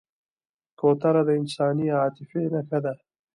[0.79, 2.93] کوتره د انساني عاطفې نښه ده.